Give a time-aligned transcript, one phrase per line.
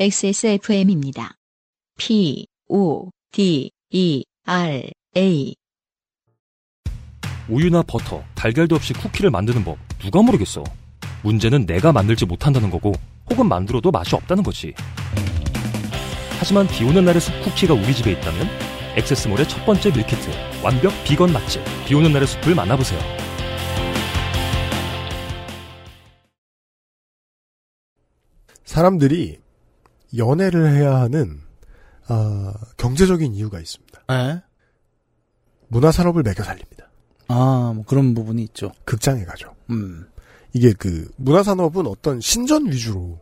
[0.00, 1.34] XSFM입니다.
[1.98, 5.54] P, O, D, E, R, A.
[7.50, 10.64] 우유나 버터, 달걀도 없이 쿠키를 만드는 법 누가 모르겠어.
[11.22, 12.94] 문제는 내가 만들지 못한다는 거고
[13.28, 14.72] 혹은 만들어도 맛이 없다는 거지.
[16.38, 18.48] 하지만 비 오는 날의 숲 쿠키가 우리 집에 있다면
[18.96, 20.30] 액세스몰의 첫 번째 밀키트
[20.64, 22.98] 완벽 비건 맛집 비 오는 날의 숲을 만나보세요.
[28.64, 29.40] 사람들이
[30.16, 31.40] 연애를 해야 하는
[32.08, 34.02] 아, 경제적인 이유가 있습니다.
[34.08, 34.42] 네.
[35.68, 36.90] 문화 산업을 매겨 살립니다.
[37.28, 38.72] 아, 뭐 그런 부분이 있죠.
[38.84, 39.54] 극장에 가죠.
[39.70, 40.06] 음.
[40.52, 43.20] 이게 그 문화 산업은 어떤 신전 위주로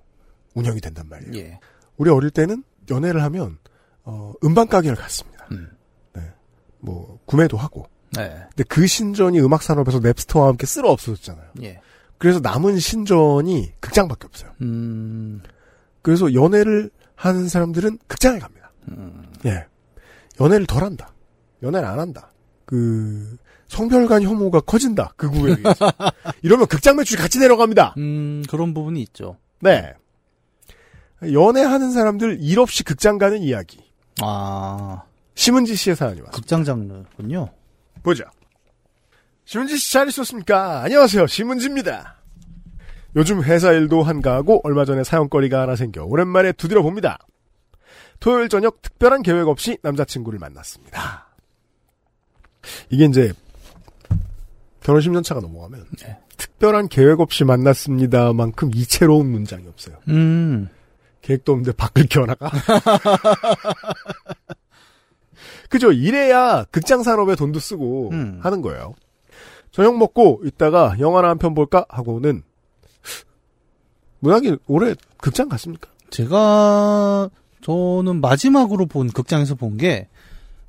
[0.55, 1.33] 운영이 된단 말이에요.
[1.37, 1.61] 예.
[1.99, 3.59] 우리 어릴 때는 연애를 하면
[4.05, 5.47] 어, 음반 가게를 갔습니다.
[5.53, 5.69] 음.
[6.15, 6.23] 네.
[6.81, 7.87] 뭐 구매도 하고.
[8.13, 8.29] 네.
[8.49, 11.51] 근데 그 신전이 음악 산업에서 넵스터와 함께 쓸어 없어졌잖아요.
[11.63, 11.81] 예.
[12.17, 14.51] 그래서 남은 신전이 극장밖에 없어요.
[14.63, 15.43] 음.
[16.03, 18.71] 그래서 연애를 하는 사람들은 극장에 갑니다.
[18.89, 19.25] 음.
[19.45, 19.67] 예.
[20.41, 21.13] 연애를 덜 한다.
[21.63, 22.31] 연애를 안 한다.
[22.65, 25.13] 그, 성별 간 혐오가 커진다.
[25.17, 25.57] 그 구에.
[26.43, 27.95] 이러면 극장 매출이 같이 내려갑니다.
[27.99, 29.37] 음, 그런 부분이 있죠.
[29.61, 29.93] 네.
[31.23, 33.83] 연애하는 사람들 일 없이 극장 가는 이야기.
[34.23, 35.03] 아,
[35.35, 36.37] 심은지 씨의 사연이 왔습니다.
[36.37, 37.51] 극장 장르군요.
[38.03, 38.25] 보죠.
[39.45, 40.83] 심은지 씨 잘 있었습니까?
[40.83, 41.27] 안녕하세요.
[41.27, 42.18] 심은지입니다.
[43.19, 47.19] 요즘 회사 일도 한가하고 얼마 전에 사연거리가 하나 생겨 오랜만에 두드려 봅니다.
[48.21, 51.27] 토요일 저녁 특별한 계획 없이 남자친구를 만났습니다.
[52.91, 53.33] 이게 이제
[54.85, 56.17] 결혼 10년 차가 넘어가면 네.
[56.37, 59.97] 특별한 계획 없이 만났습니다만큼 이채로운 문장이 없어요.
[60.09, 60.69] 음.
[61.23, 62.51] 계획도 없는데 밖을 키워나가.
[65.69, 65.91] 그죠.
[65.91, 68.39] 이래야 극장 산업에 돈도 쓰고 음.
[68.43, 68.95] 하는 거예요.
[69.73, 72.43] 저녁 먹고 있다가 영화나 한 편 볼까 하고는
[74.21, 75.89] 문학이 올해 극장 갔습니까?
[76.11, 77.29] 제가,
[77.63, 80.09] 저는 마지막으로 본, 극장에서 본 게,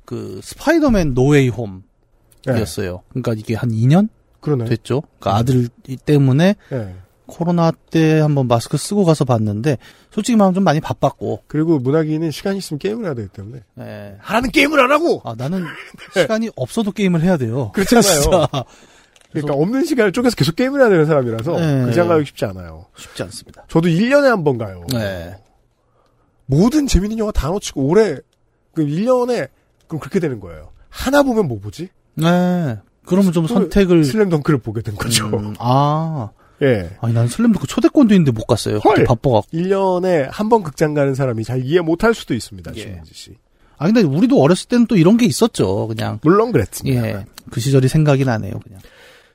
[0.04, 3.02] 그, 스파이더맨 No Way Home이었어요.
[3.10, 4.08] 그러니까 이게 한 2년
[4.40, 4.64] 그러네.
[4.66, 5.02] 됐죠.
[5.18, 5.68] 그러니까 아들
[6.04, 6.94] 때문에 예.
[7.26, 9.78] 코로나 때 한번 마스크 쓰고 가서 봤는데,
[10.10, 14.16] 솔직히 말하면 좀 많이 바빴고, 그리고 문학이는 시간 있으면 게임을 해야 되기 때문에 예.
[14.18, 15.64] 하라는 게임을 안 하고 아, 나는
[16.14, 17.70] 시간이 없어도 게임을 해야 돼요.
[17.72, 18.46] 그렇잖아요.
[19.32, 21.84] 그러니까 없는 시간을 쪼개서 계속 게임을 해야 되는 사람이라서 네.
[21.84, 22.86] 극장 가기 쉽지 않아요.
[22.96, 23.64] 쉽지 않습니다.
[23.68, 24.84] 저도 1년에 한 번 가요.
[24.92, 25.34] 네.
[26.46, 28.16] 모든 재밌는 영화 다 놓치고 올해
[28.74, 29.48] 그 1년에
[29.86, 30.70] 그럼 그렇게 되는 거예요.
[30.88, 31.88] 하나 보면 뭐 보지?
[32.14, 32.76] 네.
[33.06, 34.04] 그러면 좀또 선택을.
[34.04, 35.26] 슬램덩크를 보게 된 거죠.
[35.28, 36.30] 음, 아.
[36.62, 36.90] 예.
[37.00, 38.78] 아니, 난 슬램덩크 초대권도 있는데 못 갔어요.
[38.78, 39.04] 헐!
[39.04, 39.46] 바빠갖고.
[39.56, 42.72] 1년에 한 번 극장 가는 사람이 잘 이해 못 할 수도 있습니다.
[42.76, 42.80] 예.
[42.80, 43.36] 신민지 씨.
[43.78, 45.88] 아, 근데 우리도 어렸을 때는 또 이런 게 있었죠.
[45.88, 46.18] 그냥.
[46.22, 47.06] 물론 그랬습니다.
[47.08, 47.24] 예.
[47.50, 48.80] 그 시절이 생각이 나네요, 그냥.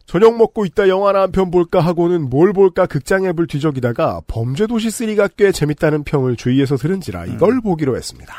[0.06, 5.32] 저녁 먹고 있다 영화나 한 편 볼까 하고는 뭘 볼까 극장 앱을 뒤적이다가 범죄도시 3가
[5.36, 7.62] 꽤 재밌다는 평을 주위에서 들은지라 이걸 음.
[7.62, 8.34] 보기로 했습니다.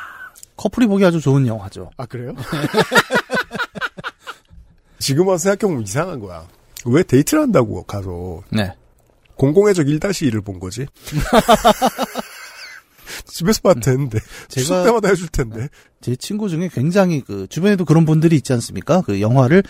[0.56, 1.90] 커플이 보기 아주 좋은 영화죠.
[1.96, 2.32] 아 그래요?
[4.98, 6.46] 지금 와서 생각해보면 이상한 거야.
[6.86, 8.72] 왜 데이트를 한다고 가서 네.
[9.36, 10.86] 공공의적 1-1을 본 거지?
[13.24, 14.18] 집에서 봐도 되는데
[14.48, 15.68] 제가 때마다 해줄 텐데
[16.00, 19.00] 제 친구 중에 굉장히 그 주변에도 그런 분들이 있지 않습니까?
[19.00, 19.62] 그 영화를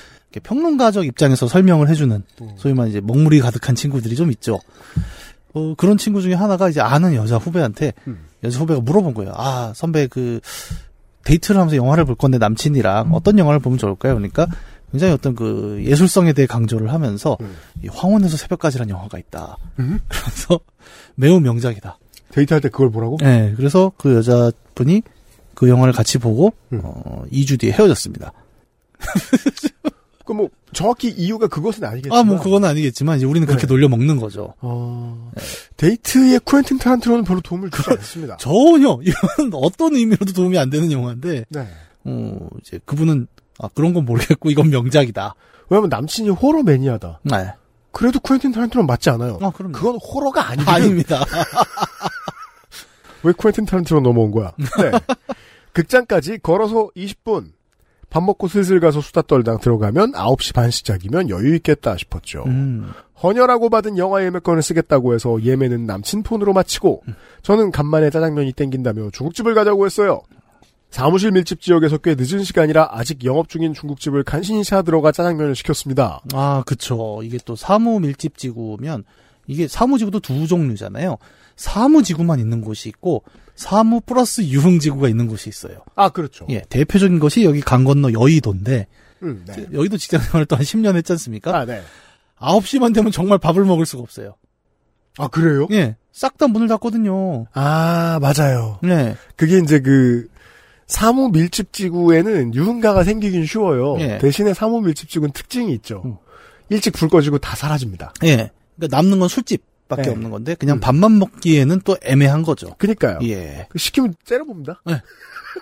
[0.43, 2.51] 평론가적 입장에서 설명을 해주는 음.
[2.57, 4.61] 소위 말해 이제 먹물이 가득한 친구들이 좀 있죠.
[5.55, 8.27] 어, 그런 친구 중에 하나가 이제 아는 여자 후배한테 음.
[8.45, 9.33] 여자 후배가 물어본 거예요.
[9.35, 10.41] 아 선배 그
[11.25, 14.15] 데이트를 하면서 영화를 볼 건데 남친이랑 어떤 영화를 보면 좋을까요?
[14.15, 14.47] 그러니까
[14.93, 17.57] 굉장히 어떤 그 예술성에 대해 강조를 하면서 음.
[17.83, 19.57] 이 황혼에서 새벽까지라는 영화가 있다.
[19.79, 19.99] 음?
[20.09, 20.61] 그래서
[21.15, 21.99] 매우 명작이다.
[22.31, 23.17] 데이트할 때 그걸 보라고?
[23.21, 25.03] 네, 그래서 그 여자분이
[25.55, 26.81] 그 영화를 같이 보고 음.
[26.85, 28.33] 어, 2주 뒤에 헤어졌습니다.
[30.27, 33.73] 그뭐 정확히 이유가 그것은 아니겠지만 아, 뭐 그건 아니겠지만 이제 우리는 그렇게 네.
[33.73, 34.55] 놀려 먹는 거죠.
[34.61, 35.31] 어,
[35.77, 38.37] 데이트에 쿠엔틴 타란티노는 별로 도움을 주지 않습니다.
[38.41, 41.69] 전혀 이건 어떤 의미로도 도움이 안 되는 영화인데 네.
[42.05, 45.35] 어, 이제 그분은 아 그런 건 모르겠고 이건 명작이다.
[45.71, 47.21] 왜냐면 남친이 호러 매니아다.
[47.23, 47.53] 네.
[47.97, 49.39] 그래도 쿠엔틴 타란티노는 맞지 않아요.
[49.41, 50.71] 아, 그럼 그건 호러가 아니거든.
[50.71, 51.25] 아닙니다.
[53.25, 54.53] 왜 쿠엔틴 타란티노 넘어온 거야?
[54.59, 54.91] 네.
[55.73, 57.53] 극장까지 걸어서 20분.
[58.11, 62.45] 밥 먹고 슬슬 가서 수다 떨당 들어가면 9시 반 시작이면 여유 있겠다 싶었죠.
[62.47, 62.93] 음.
[63.23, 67.03] 헌혈하고 받은 영화 예매권을 쓰겠다고 해서 예매는 남친 폰으로 마치고
[67.41, 70.21] 저는 간만에 짜장면이 땡긴다며 중국집을 가자고 했어요.
[70.91, 76.21] 사무실 밀집 지역에서 꽤 늦은 시간이라 아직 영업 중인 중국집을 간신히 찾아들어가 짜장면을 시켰습니다.
[76.33, 77.21] 아, 그쵸.
[77.23, 79.05] 이게 또 사무 밀집 지구면
[79.47, 81.19] 이게 사무 지구도 두 종류잖아요.
[81.57, 83.25] 사무 지구만 있는 곳이 있고
[83.55, 85.79] 사무 플러스 유흥 지구가 있는 곳이 있어요.
[85.95, 86.47] 아 그렇죠.
[86.51, 88.87] 예, 대표적인 것이 여기 강 건너 여의도인데
[89.23, 89.67] 음, 네.
[89.73, 91.57] 여의도 직장 생활을 또 한 10년 했지 않습니까?
[91.57, 91.83] 아 네.
[92.39, 94.35] 9시만 되면 정말 밥을 먹을 수가 없어요.
[95.19, 95.67] 아, 그래요?
[95.71, 95.97] 예.
[96.13, 97.47] 싹 다 문을 닫거든요.
[97.55, 98.79] 아, 맞아요.
[98.83, 99.17] 네.
[99.37, 100.29] 그게 이제 그,
[100.87, 103.97] 사무 밀집 지구에는 유흥가가 생기긴 쉬워요.
[104.01, 104.19] 예.
[104.19, 106.03] 대신에 사무 밀집 지구는 특징이 있죠.
[106.05, 106.17] 음.
[106.69, 108.13] 일찍 불 꺼지고 다 사라집니다.
[108.25, 108.51] 예.
[108.77, 110.11] 그러니까 남는 건 술집밖에 네.
[110.11, 110.81] 없는 건데 그냥 음.
[110.81, 112.75] 밥만 먹기에는 또 애매한 거죠.
[112.79, 113.19] 그니까요.
[113.25, 113.67] 예.
[113.69, 114.83] 그 시키면 째려봅니다.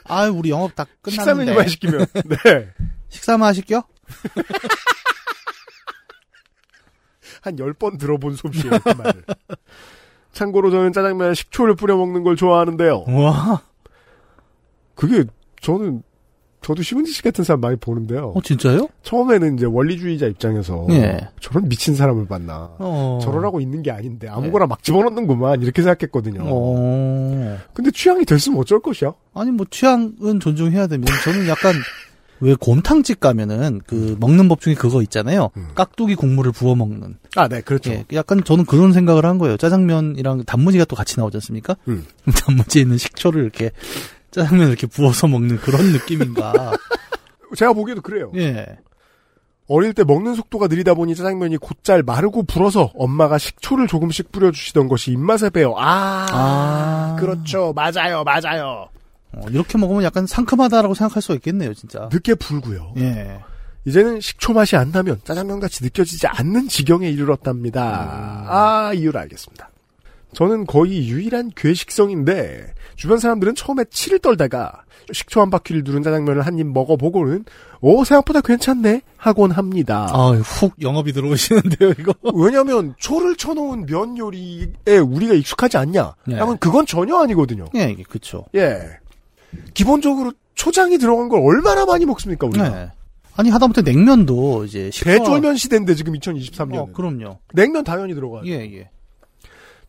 [0.04, 2.06] 아, 우리 영업 다 식사 끝났는데 메뉴만 시키면.
[2.26, 2.68] 네.
[3.08, 3.82] 식사만 하실게요?
[7.40, 9.24] 한열번 들어본 솜씨예요, 그 말을.
[10.32, 13.04] 참고로 저는 짜장면에 식초를 뿌려 먹는 걸 좋아하는데요.
[13.06, 13.62] 와.
[14.94, 15.24] 그게
[15.60, 16.02] 저는
[16.64, 18.32] 저도 시문지 씨 같은 사람 많이 보는데요.
[18.34, 18.88] 어, 진짜요?
[19.02, 21.28] 처음에는 이제 원리주의자 입장에서 예.
[21.38, 22.70] 저런 미친 사람을 봤나.
[22.78, 23.18] 어.
[23.22, 26.40] 저러라고 있는 게 아닌데 아무거나 막 집어넣는구만 이렇게 생각했거든요.
[26.42, 27.58] 어.
[27.74, 29.12] 근데 취향이 됐으면 어쩔 것이야?
[29.34, 31.12] 아니 뭐 취향은 존중해야 됩니다.
[31.22, 31.74] 저는 약간
[32.40, 35.50] 왜 곰탕집 가면은 그 먹는 법 중에 그거 있잖아요.
[35.56, 35.68] 음.
[35.74, 37.16] 깍두기 국물을 부어 먹는.
[37.36, 37.90] 아, 네, 그렇죠.
[37.90, 39.56] 예, 약간 저는 그런 생각을 한 거예요.
[39.56, 41.76] 짜장면이랑 단무지가 또 같이 나오지 않습니까?
[41.88, 42.04] 음.
[42.46, 43.70] 단무지에 있는 식초를 이렇게
[44.34, 46.72] 짜장면을 이렇게 부어서 먹는 그런 느낌인가.
[47.56, 48.32] 제가 보기에도 그래요.
[48.34, 48.66] 예.
[49.68, 55.12] 어릴 때 먹는 속도가 느리다 보니 짜장면이 곧잘 마르고 불어서 엄마가 식초를 조금씩 뿌려주시던 것이
[55.12, 55.74] 입맛에 배어.
[55.78, 57.16] 아, 아.
[57.18, 57.72] 그렇죠.
[57.74, 58.88] 맞아요, 맞아요.
[59.32, 62.08] 어, 이렇게 먹으면 약간 상큼하다라고 생각할 수가 있겠네요, 진짜.
[62.12, 62.92] 늦게 불고요.
[62.98, 63.40] 예.
[63.86, 68.46] 이제는 식초 맛이 안 나면 짜장면 같이 느껴지지 않는 지경에 이르렀답니다.
[68.48, 69.70] 아, 이유를 알겠습니다.
[70.34, 74.82] 저는 거의 유일한 괴식성인데 주변 사람들은 처음에 치를 떨다가
[75.12, 77.44] 식초 한 바퀴를 두른 짜장면을 한 입 먹어보고는
[77.80, 80.08] 오 생각보다 괜찮네 하곤 합니다.
[80.12, 82.14] 아, 훅 영업이 들어오시는데요, 이거.
[82.34, 86.14] 왜냐하면 초를 쳐놓은 면 요리에 우리가 익숙하지 않냐?
[86.26, 86.36] 네.
[86.36, 87.66] 하면 그건 전혀 아니거든요.
[87.74, 88.44] 예, 그쵸.
[88.54, 88.78] 예.
[89.74, 92.68] 기본적으로 초장이 들어간 걸 얼마나 많이 먹습니까 우리가?
[92.68, 92.88] 네.
[93.36, 96.76] 아니, 하다못해 냉면도 이제 식초가- 대쫄면 시대인데 지금 2023년.
[96.76, 97.38] 어, 그럼요.
[97.52, 98.42] 냉면 당연히 들어가요.
[98.46, 98.88] 예, 예.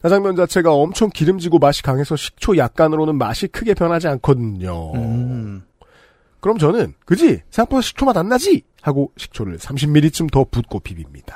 [0.01, 4.93] 짜장면 자체가 엄청 기름지고 맛이 강해서 식초 약간으로는 맛이 크게 변하지 않거든요.
[4.93, 5.63] 음.
[6.39, 11.33] 그럼 저는 그지 생각보다 식초 맛 안 나지 하고 식초를 30ml쯤 더 붓고 비빕니다.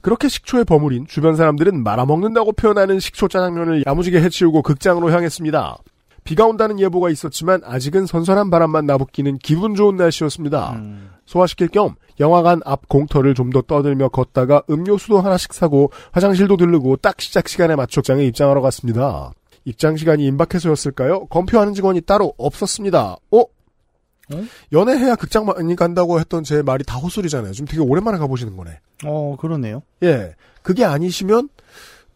[0.00, 5.78] 그렇게 식초에 버무린 주변 사람들은 말아먹는다고 표현하는 식초 짜장면을 야무지게 해치우고 극장으로 향했습니다.
[6.22, 10.72] 비가 온다는 예보가 있었지만 아직은 선선한 바람만 나붓기는 기분 좋은 날씨였습니다.
[10.76, 11.10] 음.
[11.28, 17.20] 소화시킬 겸 영화관 앞 공터를 좀 더 떠들며 걷다가 음료수도 하나씩 사고 화장실도 들르고 딱
[17.20, 19.32] 시작 시간에 맞춰 장에 입장하러 갔습니다.
[19.64, 21.26] 입장 시간이 임박해서였을까요?
[21.26, 23.16] 검표하는 직원이 따로 없었습니다.
[23.30, 23.40] 어?
[23.40, 24.44] 어?
[24.72, 27.52] 연애해야 극장 많이 간다고 했던 제 말이 다 헛소리잖아요.
[27.52, 28.78] 지금 되게 오랜만에 가보시는 거네.
[29.04, 29.82] 어, 그러네요.
[30.02, 30.34] 예.
[30.62, 31.48] 그게 아니시면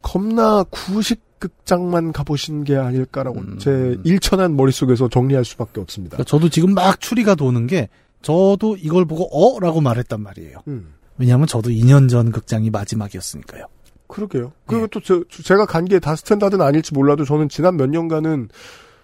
[0.03, 3.59] 겁나 구식 극장만 가보신 게 아닐까라고 음.
[3.59, 6.17] 제 일천한 머릿속에서 정리할 수밖에 없습니다.
[6.17, 7.89] 그러니까 저도 지금 막 추리가 도는 게
[8.23, 9.59] 저도 이걸 보고 어?
[9.61, 10.59] 라고 말했단 말이에요.
[10.69, 10.95] 음.
[11.19, 13.67] 왜냐하면 저도 2년 전 극장이 마지막이었으니까요.
[14.07, 14.53] 그러게요.
[14.67, 18.49] 그리고 또 제, 가 간 게 다 standard는 아닐지 몰라도 저는 지난 몇 년간은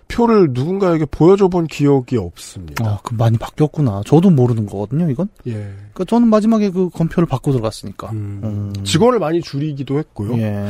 [0.08, 2.82] 표를 누군가에게 보여줘 본 기억이 없습니다.
[2.86, 4.00] 아, 그 많이 바뀌었구나.
[4.06, 5.28] 저도 모르는 거거든요, 이건.
[5.46, 5.52] 예.
[5.52, 8.10] 그러니까 저는 마지막에 그 검표를 받고 들어갔으니까.
[8.12, 8.40] 음.
[8.42, 8.84] 음.
[8.84, 10.38] 직원을 많이 줄이기도 했고요.
[10.38, 10.66] 예.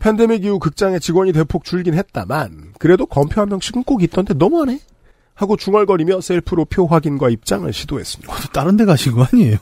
[0.00, 4.80] 팬데믹 이후 극장에 직원이 대폭 줄긴 했다만 그래도 검표 한 명씩은 꼭 있던데 너무하네
[5.40, 8.30] 하고 중얼거리며 셀프로 표 확인과 입장을 시도했습니다.
[8.42, 9.56] 또 다른 데 가신 거 아니에요?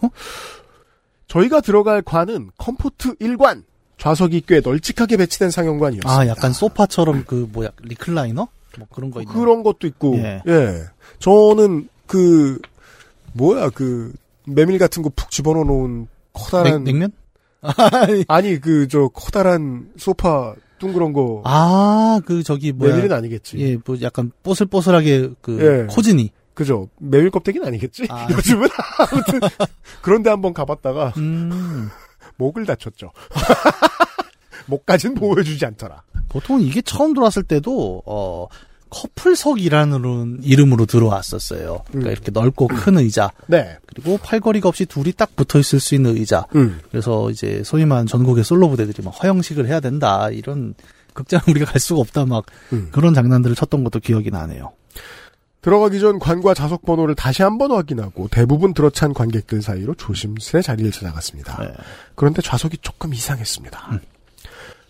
[1.28, 3.62] 저희가 들어갈 관은 comfort 1관
[3.96, 6.10] 좌석이 꽤 널찍하게 배치된 상영관이었습니다.
[6.10, 8.48] 아, 약간 소파처럼 그 뭐야 리클라이너?
[8.78, 9.38] 뭐 그런 거 있나요?
[9.38, 10.42] 그런 것도 있고 예.
[10.48, 10.82] 예.
[11.20, 12.60] 저는 그
[13.34, 14.12] 뭐야 그
[14.46, 17.12] 메밀 같은 거 푹 집어넣어 놓은 커다란 냉, 면
[18.26, 22.94] 아니 그 저 커다란 소파 둥그런 거 아, 그 저기 뭐야?
[22.96, 23.58] 메밀은 아니겠지.
[23.58, 25.86] 예, 뭐 약간 뽀슬뽀슬하게 그 예.
[25.92, 26.30] 코지니.
[26.54, 26.88] 그죠.
[26.98, 28.06] 메밀 껍데기는 아니겠지.
[28.10, 28.26] 아.
[28.32, 28.68] 요즘은
[28.98, 29.40] 아무튼
[30.02, 31.88] 그런데 한번 가봤다가 음.
[32.36, 33.12] 목을 다쳤죠.
[34.66, 36.02] 목까지는 보여주지 않더라.
[36.28, 38.46] 보통 이게 처음 들어왔을 때도 어
[38.90, 41.82] 커플석이라는 이름으로 들어왔었어요.
[41.88, 42.12] 그러니까 음.
[42.12, 43.76] 이렇게 넓고 큰 의자 네.
[43.86, 46.46] 그리고 팔걸이가 없이 둘이 딱 붙어 있을 수 있는 의자.
[46.54, 46.80] 음.
[46.90, 50.74] 그래서 이제 소위 말하는 전국의 솔로 부대들이 막 화형식을 해야 된다 이런
[51.14, 52.88] 극장 우리가 갈 수가 없다 막 음.
[52.92, 54.72] 그런 장난들을 쳤던 것도 기억이 나네요.
[55.60, 60.90] 들어가기 전 관과 좌석 번호를 다시 한 번 확인하고 대부분 들어찬 관객들 사이로 조심스레 자리를
[60.92, 61.60] 찾아갔습니다.
[61.62, 61.72] 네.
[62.14, 64.00] 그런데 좌석이 조금 이상했습니다.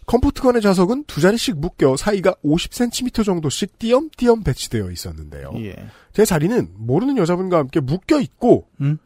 [0.09, 5.53] comfort관의 좌석은 두 자리씩 묶여 사이가 50cm 정도씩 띄엄띄엄 배치되어 있었는데요.
[5.57, 5.77] 예.
[6.15, 8.97] 제 자리는 모르는 여자분과 함께 묶여 있고 음?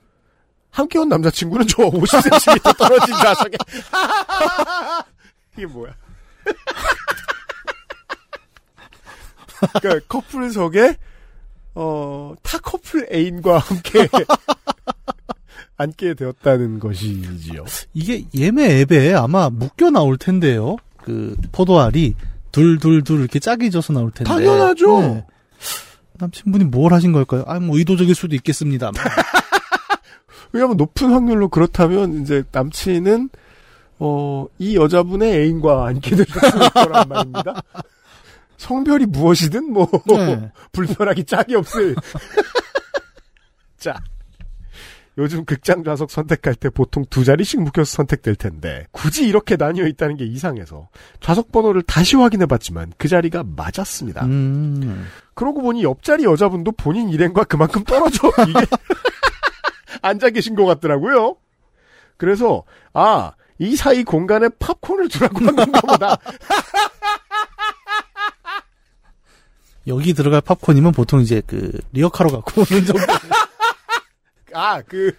[0.71, 3.56] 함께 온 남자친구는 저 50cm 떨어진 좌석에
[5.59, 5.92] 이게 뭐야?
[9.80, 10.97] 그러니까 커플석에
[11.75, 14.06] 어, 타 커플 애인과 함께
[15.76, 17.64] 앉게 되었다는 것이지요.
[17.92, 20.76] 이게 예매 앱에 아마 묶여 나올 텐데요.
[21.02, 22.14] 그 포도알이
[22.52, 24.28] 둘둘둘 이렇게 짝이 져서 나올 텐데.
[24.28, 25.00] 당연하죠.
[25.00, 25.26] 네.
[26.14, 27.44] 남친분이 뭘 하신 걸까요?
[27.47, 28.92] 아, 뭐 의도적일 수도 있겠습니다.
[30.52, 33.30] 왜냐하면 높은 확률로 그렇다면 이제 남친은
[33.99, 37.62] 어, 이 여자분의 애인과 않게 되셨을 거란 말입니다.
[38.59, 40.50] 성별이 무엇이든 뭐 네.
[40.73, 41.97] 불편하기 짝이 없을.
[43.78, 43.94] 자,
[45.19, 50.16] 요즘 극장 좌석 선택할 때 보통 두 자리씩 묶여서 선택될 텐데 굳이 이렇게 나뉘어 있다는
[50.16, 50.88] 게 이상해서
[51.21, 54.25] 좌석 번호를 다시 확인해 봤지만 그 자리가 맞았습니다.
[54.25, 55.07] 음.
[55.35, 58.66] 그러고 보니 옆자리 여자분도 본인 일행과 그만큼 떨어져 이게
[60.00, 61.37] 앉아 계신 것 같더라고요.
[62.16, 66.19] 그래서 아 이 사이 공간에 팝콘을 두라고 한 건가 보다.
[69.87, 73.02] 여기 들어갈 팝콘이면 보통 이제 그 리어카로 갖고 오는 정도.
[74.54, 75.12] 아 그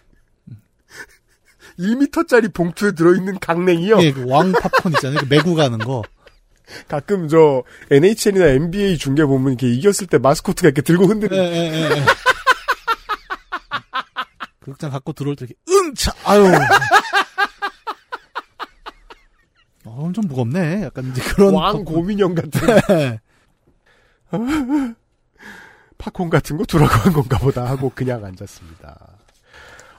[1.80, 4.02] 1m짜리 봉투에 들어있는 강냉이요.
[4.04, 5.20] 예, 그 왕 팝콘 있잖아요.
[5.22, 6.04] 그 메고 가는 거.
[6.88, 11.44] 가끔 저 NHN이나 NBA 중계 보면 이렇게 이겼을 때 마스코트가 이렇게 들고 예, 흔드는 예,
[11.44, 12.06] 예, 예.
[14.62, 16.46] 극장 갖고 들어올 때 이렇게 응차 아유.
[19.86, 20.84] 어, 좀 무겁네.
[20.84, 21.84] 약간 이제 그런 왕.
[21.84, 22.62] 고민형 같은
[22.92, 23.20] 예.
[25.98, 29.18] 팝콘 같은 거한 건가 보다 하고 그냥 앉았습니다.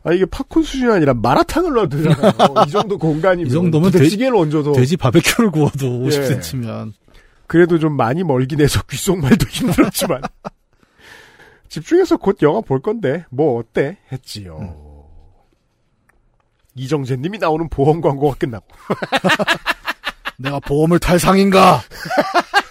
[0.05, 2.33] 아 이게 팝콘 수준이 아니라 마라탕을 넣어드잖아요.
[2.67, 6.09] 이 정도 공간이면 이 정도면 부대찌개를 얹어도 돼지 바베큐를 구워도 예.
[6.09, 6.93] 50cm면
[7.47, 10.21] 그래도 좀 많이 멀긴 해서 귓속말도 힘들었지만
[11.69, 14.59] 집중해서 곧 영화 볼 건데 뭐 어때 했지요.
[14.61, 14.85] 음.
[16.77, 18.67] 이정재님이 나오는 보험 광고가 끝나고
[20.39, 21.81] 내가 보험을 탈 상인가?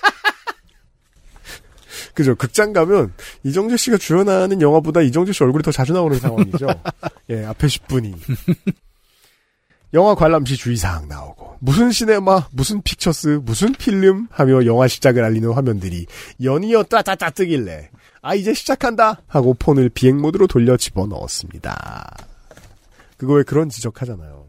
[2.14, 6.68] 그죠 극장 가면 이정재 씨가 주연하는 영화보다 이정재 씨 얼굴이 더 자주 나오는 상황이죠.
[7.30, 8.16] 예 앞에 10분이
[9.94, 15.52] 영화 관람 시 주의사항 나오고 무슨 시네마 무슨 픽처스 무슨 필름 하며 영화 시작을 알리는
[15.52, 16.06] 화면들이
[16.44, 17.90] 연이어 따따따 뜨길래
[18.22, 22.16] 아 이제 시작한다 하고 폰을 비행 모드로 돌려 집어넣었습니다.
[23.18, 24.46] 그거에 그런 지적하잖아요.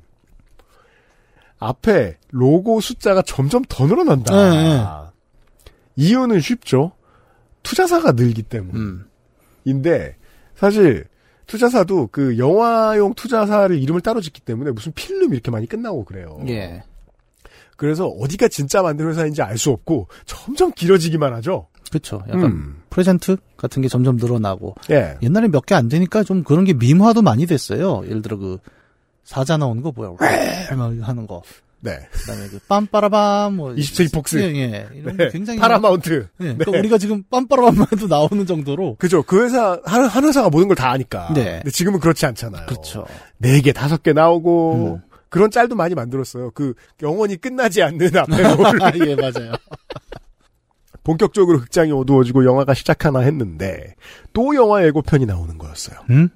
[1.59, 4.35] 앞에 로고 숫자가 점점 더 늘어난다.
[4.35, 4.85] 네,
[5.97, 6.93] 이유는 쉽죠.
[7.65, 9.05] 투자사가 늘기 때문인데
[9.67, 10.13] 음.
[10.55, 11.07] 사실
[11.47, 16.41] 투자사도 그 영화용 투자사를 이름을 따로 짓기 때문에 무슨 필름 이렇게 많이 끝나고 그래요.
[16.49, 16.85] 예.
[17.77, 21.67] 그래서 어디가 진짜 만든 회사인지 알 수 없고 점점 길어지기만 하죠.
[21.91, 22.23] 그렇죠.
[22.29, 22.83] 약간 음.
[22.91, 25.19] present 같은 게 점점 늘어나고 예.
[25.23, 28.03] 옛날에 몇 개 안 되니까 좀 그런 게 밈화도 많이 됐어요.
[28.07, 28.59] 예를 들어 그
[29.25, 30.11] 사자 나오는 거 뭐야?
[30.77, 31.43] 막 하는 거.
[31.85, 32.09] 네.
[32.13, 34.37] 그다음에 그 빰빠라밤 뭐 27 폭스.
[34.39, 34.89] 예, 예.
[34.95, 35.27] 이런 네.
[35.27, 36.27] 게 굉장히 파라마운트.
[36.41, 36.45] 예.
[36.45, 36.55] 네.
[36.57, 39.23] 그러니까 우리가 지금 빰빠라밤만 해도 나오는 정도로 그죠.
[39.23, 41.31] 그 회사, 한, 한 회사가 모든 걸 다 아니까.
[41.35, 41.59] 네.
[41.59, 42.67] 근데 지금은 그렇지 않잖아요.
[42.67, 43.05] 그렇죠.
[43.39, 45.01] 네 개, 다섯 개 나오고, 음.
[45.29, 46.51] 그런 짤도 많이 만들었어요.
[46.53, 48.67] 그, 영원히 끝나지 않는 앞에로.
[48.67, 49.53] 아, 예, 맞아요.
[51.05, 53.95] 본격적으로 극장이 어두워지고 영화가 시작하나 했는데,
[54.33, 55.99] 또 영화 예고편이 나오는 거였어요.
[56.11, 56.29] 응?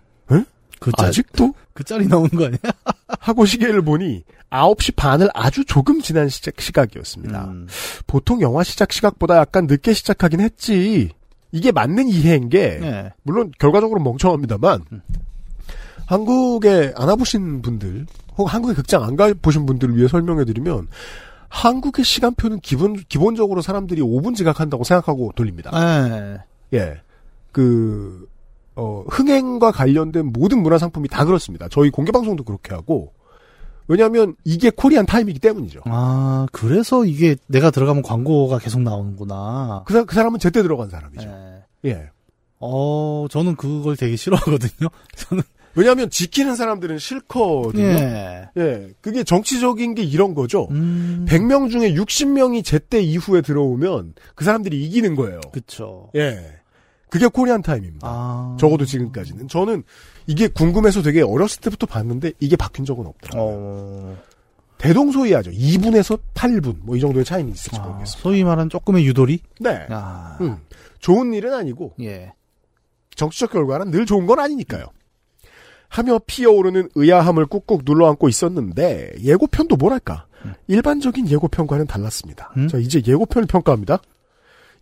[0.87, 0.93] 응?
[0.93, 1.55] 그 짤, 아직도?
[1.73, 2.59] 그 짤이 나오는 거 아니야?
[3.21, 7.45] 하고 시계를 보니 9시 반을 아주 조금 지난 시작 시각이었습니다.
[7.45, 7.67] 음.
[8.07, 11.11] 보통 영화 시작 시각보다 약간 늦게 시작하긴 했지.
[11.53, 13.13] 이게 맞는 이해인 게 예.
[13.23, 15.01] 물론 결과적으로 멍청합니다만 음.
[16.07, 18.07] 한국에 안 와보신 분들
[18.37, 20.89] 혹은 한국에 극장 안 가보신 분들을 위해 설명해드리면
[21.49, 25.71] 한국의 시간표는 기본 기본적으로 사람들이 5분 지각한다고 생각하고 돌립니다.
[26.73, 26.79] 예.
[26.79, 27.01] 예.
[27.53, 28.29] 그,
[28.79, 31.69] 어, 흥행과 관련된 모든 문화 상품이 다 그렇습니다.
[31.69, 33.13] 저희 공개 방송도 그렇게 하고,
[33.89, 35.81] 왜냐하면 이게 코리안 타임이기 때문이죠.
[35.87, 39.83] 아, 그래서 이게 내가 들어가면 광고가 계속 나오는구나.
[39.87, 41.29] 그, 사- 그 사람은 제때 들어간 사람이죠.
[41.85, 41.91] 예.
[41.91, 42.11] 예.
[42.61, 44.89] 어, 저는 그걸 되게 싫어하거든요.
[45.17, 45.43] 저는
[45.75, 47.83] 왜냐하면 지키는 사람들은 싫거든요.
[47.85, 48.49] 예.
[48.57, 48.89] 예.
[49.01, 50.67] 그게 정치적인 게 이런 거죠.
[50.73, 51.25] 음.
[51.29, 55.41] 100명 중에 60명이 제때 이후에 들어오면 그 사람들이 이기는 거예요.
[55.53, 56.11] 그쵸.
[56.17, 56.45] 예.
[57.11, 58.07] 그게 코리안 타임입니다.
[58.09, 58.57] 아.
[58.61, 59.49] 적어도 지금까지는.
[59.49, 59.83] 저는
[60.27, 63.43] 이게 궁금해서 되게 어렸을 때부터 봤는데 이게 바뀐 적은 없더라고요.
[63.45, 64.19] 어.
[64.79, 65.51] 대동소이하죠.
[65.51, 68.23] 2분에서 8분 뭐 이 정도의 차이는 있을지 아, 모르겠습니다.
[68.23, 69.41] 소위 말하는 조금의 유도리?
[69.61, 69.87] 네.
[69.91, 70.37] 아.
[70.41, 70.59] 음.
[71.01, 72.33] 좋은 일은 아니고 예.
[73.17, 74.87] 정치적 결과는 늘 좋은 건 아니니까요.
[75.89, 80.27] 하며 피어오르는 의아함을 꾹꾹 눌러안고 있었는데 예고편도 뭐랄까
[80.69, 82.53] 일반적인 예고편과는 달랐습니다.
[82.57, 82.69] 음?
[82.69, 84.01] 자 이제 예고편을 평가합니다.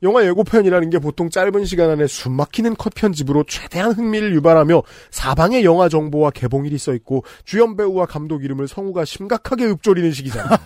[0.02, 5.88] 영화 예고편이라는 게 보통 짧은 시간 안에 숨막히는 컷 편집으로 최대한 흥미를 유발하며 사방에 영화
[5.88, 10.56] 정보와 개봉일이 써 있고 주연 배우와 감독 이름을 성우가 심각하게 읍조리는 식이잖아요.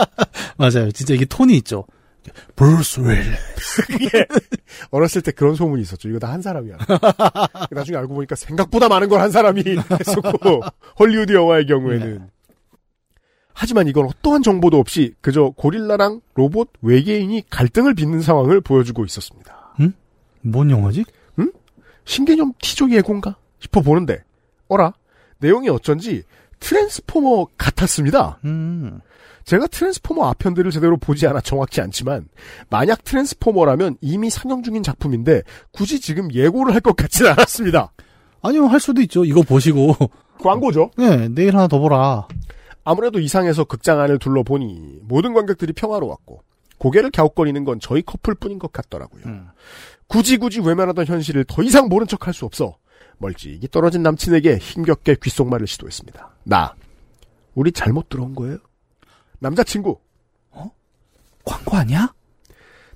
[0.56, 0.90] 맞아요.
[0.92, 1.84] 진짜 이게 톤이 있죠.
[2.56, 3.22] 브루스 윌.
[4.90, 6.08] 어렸을 때 그런 소문이 있었죠.
[6.10, 6.76] 이거 다 한 사람이야.
[7.70, 9.62] 나중에 알고 보니까 생각보다 많은 걸 한 사람이
[9.98, 10.60] 했었고
[10.98, 12.28] 헐리우드 영화의 경우에는
[13.60, 19.74] 하지만 이건 어떠한 정보도 없이 그저 고릴라랑 로봇 외계인이 갈등을 빚는 상황을 보여주고 있었습니다.
[20.42, 21.04] 뭔 영화지?
[22.04, 24.22] 신개념 티저 예고인가 싶어 보는데
[24.68, 24.92] 어라
[25.38, 26.22] 내용이 어쩐지
[26.60, 28.38] 트랜스포머 같았습니다.
[28.44, 29.00] 음.
[29.44, 32.28] 제가 트랜스포머 아편들을 제대로 보지 않아 정확치 않지만
[32.70, 37.92] 만약 트랜스포머라면 이미 상영 중인 작품인데 굳이 지금 예고를 할 것 같지는 않았습니다.
[38.42, 39.24] 아니요, 할 수도 있죠.
[39.24, 39.96] 이거 보시고.
[40.40, 40.92] 광고죠.
[40.96, 42.28] 네, 내일 하나 더 보라.
[42.88, 46.42] 아무래도 이상해서 극장 안을 둘러보니 모든 관객들이 평화로웠고
[46.78, 49.24] 고개를 갸웃거리는 건 저희 커플뿐인 것 같더라고요.
[49.26, 49.48] 음.
[50.06, 52.78] 굳이 굳이 외면하던 현실을 더 이상 모른 척할 수 없어
[53.18, 56.30] 멀찍이 떨어진 남친에게 힘겹게 귓속말을 시도했습니다.
[56.44, 56.74] 나
[57.54, 58.56] 우리 잘못 들어온 거예요?
[59.38, 59.98] 남자친구
[61.44, 62.14] 광고 아니야?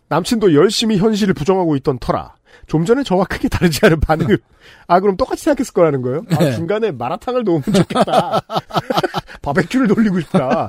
[0.09, 4.39] 남친도 열심히 현실을 부정하고 있던 터라 좀 전에 저와 크게 다르지 않은 반응을
[4.87, 6.25] 아 그럼 똑같이 생각했을 거라는 거예요?
[6.31, 6.53] 아, 네.
[6.55, 8.41] 중간에 마라탕을 넣으면 좋겠다
[9.43, 10.69] 바베큐를 돌리고 싶다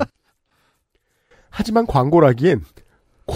[1.49, 2.63] 하지만 광고라기엔
[3.25, 3.35] 고...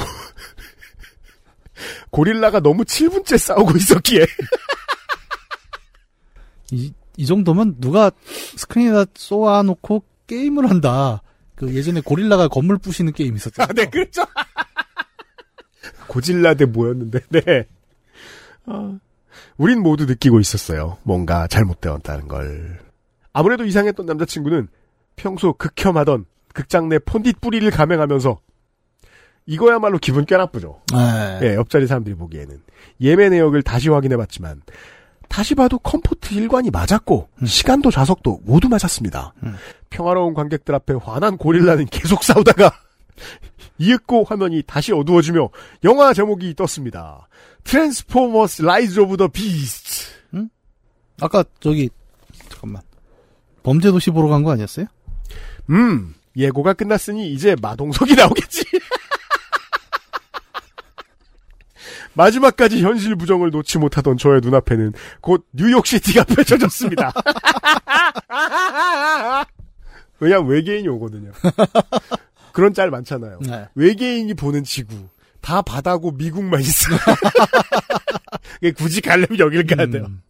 [2.09, 4.25] 고릴라가 너무 7분째 싸우고 있었기에
[6.71, 8.11] 이, 이 정도면 누가
[8.55, 11.21] 스크린에다 쏘아놓고 게임을 한다.
[11.55, 13.69] 그 예전에 고릴라가 건물 부시는 게임 있었잖아요.
[13.69, 14.23] 아, 네, 그렇죠.
[16.07, 17.67] 고질라 대 뭐였는데, 네.
[18.65, 18.99] 어,
[19.57, 20.97] 우린 모두 느끼고 있었어요.
[21.03, 22.79] 뭔가 잘못되었다는 걸.
[23.33, 24.67] 아무래도 이상했던 남자친구는
[25.17, 28.39] 평소 극혐하던 극장 내 폰딧 뿌리를 감행하면서
[29.47, 30.81] 이거야말로 기분 꽤 나쁘죠.
[30.93, 31.39] 네.
[31.43, 32.61] 예, 옆자리 사람들이 보기에는.
[33.01, 34.61] 예매 내역을 다시 확인해봤지만,
[35.29, 39.33] 다시 봐도 comfort 1관이 맞았고, 시간도 좌석도 모두 맞았습니다.
[39.43, 39.55] 음.
[39.89, 42.71] 평화로운 관객들 앞에 화난 고릴라는 계속 싸우다가,
[43.79, 45.49] 이윽고 화면이 다시 어두워지며,
[45.85, 47.27] 영화 제목이 떴습니다.
[47.63, 50.07] Transformers Rise of the Beast.
[51.19, 51.89] 아까 저기
[52.49, 52.83] 잠깐만
[53.63, 54.85] 범죄도시 보러 간 거 아니었어요?
[55.69, 58.63] 음, 예고가 끝났으니 이제 마동석이 나오겠지.
[62.13, 67.13] 마지막까지 현실 부정을 놓지 못하던 저의 눈앞에는 곧 뉴욕시티가 펼쳐졌습니다.
[70.19, 71.31] 왜냐면 외계인이 오거든요.
[72.53, 73.37] 그런 짤 많잖아요.
[73.41, 73.67] 네.
[73.75, 74.95] 외계인이 보는 지구.
[75.41, 76.89] 다 바다고 미국만 있어.
[78.75, 80.07] 굳이 가려면 여길 가야 돼요.
[80.09, 80.21] 음.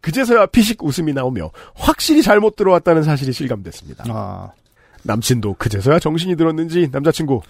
[0.00, 4.04] 그제서야 피식 웃음이 나오며 확실히 잘못 들어왔다는 사실이 실감됐습니다.
[4.08, 4.52] 아,
[5.02, 7.42] 남친도 그제서야 정신이 들었는지 남자친구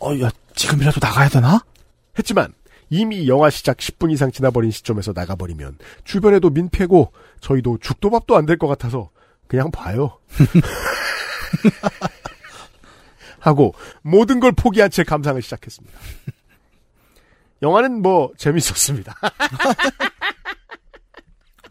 [0.00, 1.60] 어, 야 지금이라도 나가야 되나?
[2.18, 2.52] 했지만
[2.90, 8.56] 이미 영화 시작 10분 이상 지나버린 시점에서 나가버리면 주변에도 민폐고 저희도 죽도 밥도 안 될
[8.56, 9.10] 것 같아서
[9.46, 10.18] 그냥 봐요.
[13.40, 15.98] 하고 모든 걸 포기한 채 감상을 시작했습니다.
[17.62, 19.14] 영화는 뭐 재밌었습니다.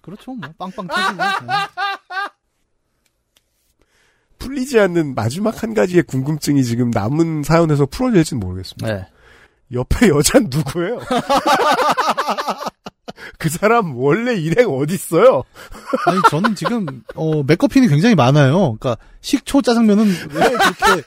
[0.07, 1.17] 그렇죠, 뭐 빵빵 터지고.
[1.17, 1.23] 네.
[4.39, 8.87] 풀리지 않는 마지막 한 가지의 궁금증이 지금 남은 사연에서 풀어질지는 모르겠습니다.
[8.87, 9.05] 네.
[9.73, 10.99] 옆에 여자는 누구예요?
[13.37, 15.43] 그 사람 원래 일행 어딨어요?
[16.05, 18.77] 아니 저는 지금 어 맥거핀이 굉장히 많아요.
[18.77, 21.03] 그러니까 식초 짜장면은 왜 그렇게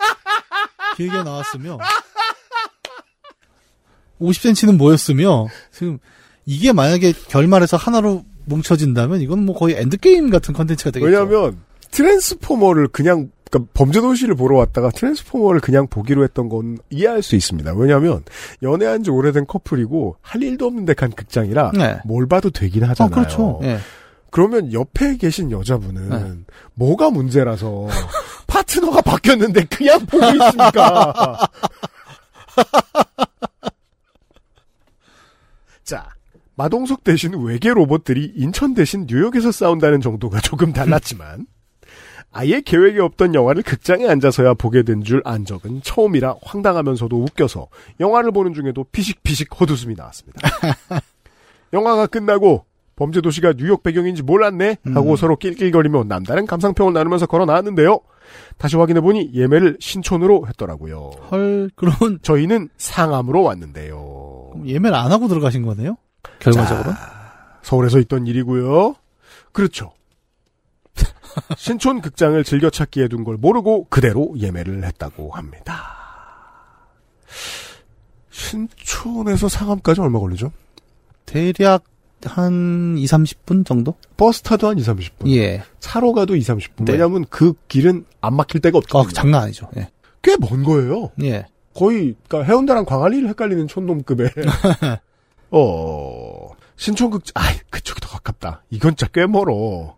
[0.99, 1.79] 길게 나왔으며
[4.21, 5.99] 50cm는 뭐였으며 지금
[6.45, 11.07] 이게 만약에 결말에서 하나로 뭉쳐진다면 이건 뭐 거의 엔드게임 같은 컨텐츠가 되겠죠.
[11.07, 11.59] 왜냐하면
[11.91, 17.75] 트랜스포머를 그냥 그러니까 범죄도시를 보러 왔다가 트랜스포머를 그냥 보기로 했던 건 이해할 수 있습니다.
[17.75, 18.23] 왜냐하면
[18.63, 21.99] 연애한 지 오래된 커플이고 할 일도 없는데 간 극장이라 네.
[22.05, 23.11] 뭘 봐도 되긴 어, 하잖아요.
[23.15, 23.61] 그렇죠.
[23.65, 23.79] 예.
[24.31, 26.33] 그러면 옆에 계신 여자분은 네.
[26.75, 27.89] 뭐가 문제라서
[28.47, 31.49] 파트너가 바뀌었는데 그냥 보고 있습니까?
[35.83, 36.09] 자,
[36.65, 41.47] 마동석 대신 외계 로봇들이 인천 대신 뉴욕에서 싸운다는 정도가 조금 달랐지만
[42.33, 47.69] 아예 계획이 없던 영화를 극장에 앉아서야 보게 된 줄 안 적은 처음이라 황당하면서도 웃겨서
[47.99, 50.39] 영화를 보는 중에도 피식피식 헛웃음이 나왔습니다.
[51.73, 55.17] 영화가 끝나고 범죄도시가 뉴욕 배경인지 몰랐네 하고 음.
[55.17, 58.01] 서로 낄낄거리며 남다른 감상평을 나누면서 걸어 나왔는데요.
[58.59, 61.11] 다시 확인해보니 예매를 신촌으로 했더라고요.
[61.31, 64.51] 헐 그러면 저희는 상암으로 왔는데요.
[64.67, 65.97] 예매를 안 하고 들어가신 거네요.
[66.41, 66.93] 결과적으로.
[67.63, 68.97] 서울에서 있던 일이고요.
[69.53, 69.93] 그렇죠.
[71.57, 75.97] 신촌 극장을 즐겨찾기에 둔 걸 모르고 그대로 예매를 했다고 합니다.
[78.31, 80.53] 신촌에서 상암까지 얼마 걸리죠?
[81.27, 81.85] 대략
[82.25, 83.95] 한 2, 30분 정도?
[84.17, 85.31] 버스 타도 한 2, 30분.
[85.31, 85.63] 예.
[85.79, 86.85] 차로 가도 2, 30분.
[86.85, 86.93] 네.
[86.93, 89.13] 왜냐하면 그 길은 안 막힐 데가 아, 없거든요.
[89.13, 89.71] 장난 아니죠.
[89.77, 89.89] 예.
[90.23, 91.11] 꽤먼 거예요.
[91.23, 91.47] 예.
[91.75, 94.31] 거의 그러니까 해운대랑 광안리를 헷갈리는 촌놈급의.
[95.51, 98.63] 어 신촌극 아 그쪽이 더 가깝다.
[98.71, 99.97] 이건 진짜 꽤 멀어.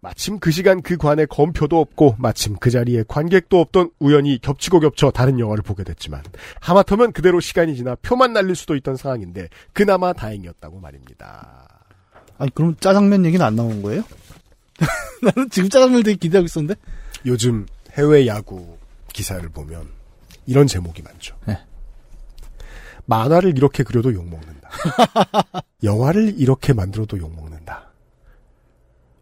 [0.00, 5.12] 마침 그 시간 그 관에 검표도 없고 마침 그 자리에 관객도 없던 우연히 겹치고 겹쳐
[5.12, 6.24] 다른 영화를 보게 됐지만
[6.60, 11.68] 하마터면 그대로 시간이 지나 표만 날릴 수도 있던 상황인데 그나마 다행이었다고 말입니다.
[12.36, 14.02] 아니 그럼 짜장면 얘기는 안 나온 거예요?
[15.22, 16.74] 나는 지금 짜장면 되게 기대하고 있었는데.
[17.24, 18.76] 요즘 해외 야구
[19.12, 19.88] 기사를 보면
[20.46, 21.36] 이런 제목이 많죠.
[21.46, 21.56] 네.
[23.06, 24.70] 만화를 이렇게 그려도 욕먹는다.
[25.82, 27.90] 영화를 이렇게 만들어도 욕먹는다.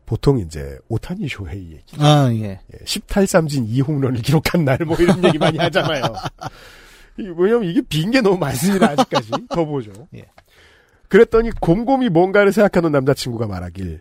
[0.07, 1.97] 보통 이제 오타니 쇼헤이 얘기.
[1.99, 2.61] 아 예.
[2.73, 6.03] 예, 10탈삼진 2홈런을 기록한 날 뭐 이런 얘기 많이 하잖아요.
[7.19, 9.31] 이- 왜냐면 이게 빈 게 너무 많습니다 아직까지.
[9.49, 9.93] 더 보죠.
[10.17, 10.25] 예.
[11.09, 14.01] 그랬더니 곰곰이 뭔가를 생각하는 남자친구가 말하길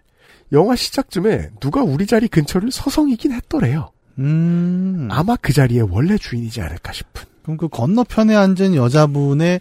[0.52, 3.92] 영화 시작쯤에 누가 우리 자리 근처를 서성이긴 했더래요.
[4.18, 5.08] 음.
[5.12, 9.60] 아마 그 자리에 원래 주인이지 않을까 싶은 그럼 그 건너편에 앉은 여자분의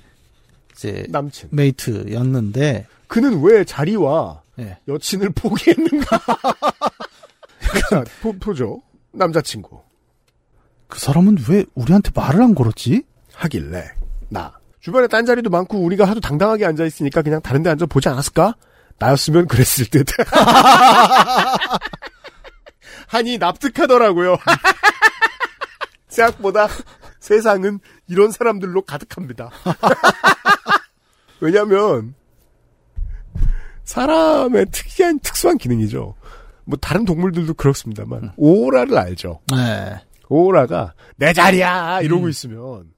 [0.74, 1.48] 이제 남친.
[1.52, 2.86] 메이트였는데.
[3.06, 4.76] 그는 왜 자리와 예.
[4.86, 6.18] 여친을 포기했는가?
[7.88, 8.82] 자, 포, 포죠.
[9.12, 9.80] 남자친구.
[10.86, 13.04] 그 사람은 왜 우리한테 말을 안 걸었지?
[13.32, 13.86] 하길래
[14.28, 18.10] 나 주변에 딴 자리도 많고 우리가 하도 당당하게 앉아 있으니까 그냥 다른 데 앉아 보지
[18.10, 18.54] 않았을까?
[18.98, 20.08] 나였으면 그랬을 듯.
[23.08, 24.36] 하니 납득하더라고요.
[26.08, 26.68] 생각보다
[27.28, 29.50] 세상은 이런 사람들로 가득합니다.
[31.40, 32.14] 왜냐면
[33.84, 36.14] 사람의 특이한 특수한 기능이죠.
[36.64, 39.40] 뭐 다른 동물들도 그렇습니다만 오라를 알죠.
[39.50, 40.00] 네.
[40.30, 42.92] 오라가 내 자리야 이러고 있으면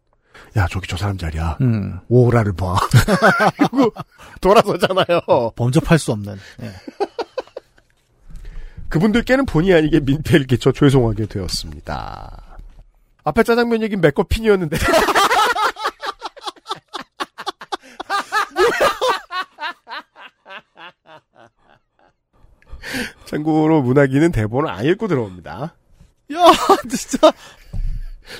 [0.56, 1.98] 야 저기 저 사람 자리야 음.
[2.08, 2.76] 오라를 봐
[3.56, 3.92] 그리고
[4.40, 6.36] 돌아서잖아요 범접할 수 없는.
[6.62, 6.70] 예.
[8.88, 12.49] 그분들께는 본의 아니게 민폐를 끼쳐 죄송하게 되었습니다
[13.30, 14.76] 앞에 짜장면 얘기는 맥거핀이었는데
[23.26, 25.74] 참고로 문학이는 대본을 안 읽고 들어옵니다
[26.32, 26.52] 야,
[26.88, 27.32] 진짜.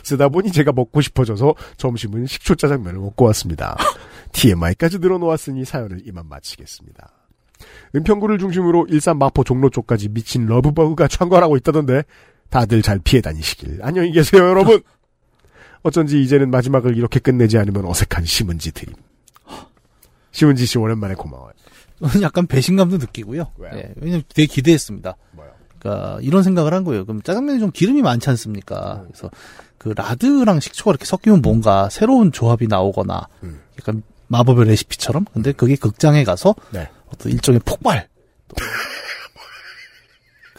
[0.04, 3.76] 쓰다 보니 제가 먹고 싶어져서 점심은 식초 짜장면을 먹고 왔습니다.
[4.32, 7.10] TMI까지 늘어놓았으니 사연을 이만 마치겠습니다.
[7.96, 12.04] 은평구를 중심으로 일산 마포 종로 쪽까지 미친 러브버그가 창궐하고 있다던데
[12.50, 14.82] 다들 잘 피해 다니시길 안녕히 계세요 여러분.
[15.82, 18.94] 어쩐지 이제는 마지막을 이렇게 끝내지 않으면 어색한 심은지 드림.
[20.32, 21.52] 심은지 씨 오랜만에 고마워요.
[22.22, 23.52] 약간 배신감도 느끼고요.
[23.56, 23.72] 왜요?
[23.74, 25.16] 예, 왜냐면 되게 기대했습니다.
[25.32, 25.50] 뭐요?
[25.78, 27.04] 그러니까 이런 생각을 한 거예요.
[27.06, 29.04] 그럼 짜장면이 좀 기름이 많지 않습니까?
[29.06, 29.30] 그래서
[29.78, 33.60] 그 라드랑 식초가 이렇게 섞이면 뭔가 새로운 조합이 나오거나 음.
[33.78, 35.24] 약간 마법의 레시피처럼.
[35.32, 36.88] 근데 그게 극장에 가서 네.
[37.08, 38.08] 어떤 일종의 폭발.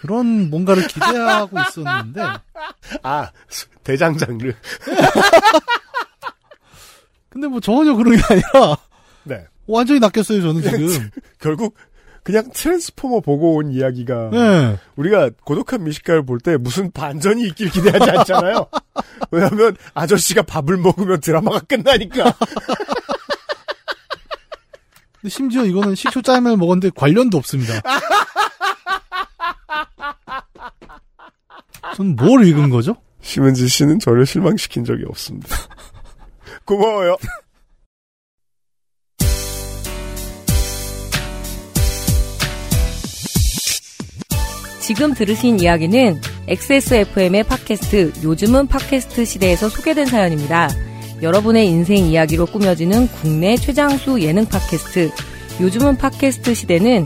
[0.02, 2.22] 그런 뭔가를 기대하고 있었는데
[3.04, 3.30] 아
[3.84, 4.52] 대장 장르.
[7.30, 8.78] 근데 뭐 전혀 그런 게 아니라
[9.24, 9.46] 네.
[9.68, 11.10] 완전히 낚였어요 저는 지금.
[11.40, 11.76] 결국
[12.24, 14.78] 그냥 트랜스포머 보고 온 이야기가 네.
[14.96, 18.68] 우리가 고독한 미식가를 볼 때 무슨 반전이 있길 기대하지 않잖아요.
[19.32, 22.34] 왜냐하면 아저씨가 밥을 먹으면 드라마가 끝나니까.
[25.22, 27.82] 근데 심지어 이거는 식초 짜장면을 먹었는데 관련도 없습니다.
[31.96, 32.96] 전 뭘 읽은 거죠?
[33.22, 35.56] 심은지 씨는 저를 실망시킨 적이 없습니다.
[36.66, 37.18] 고마워요.
[44.80, 50.70] 지금 들으신 이야기는 XSFM의 팟캐스트 요즘은 팟캐스트 시대에서 소개된 사연입니다.
[51.22, 55.12] 여러분의 인생 이야기로 꾸며지는 국내 최장수 예능 팟캐스트
[55.62, 57.06] 요즘은 팟캐스트 시대는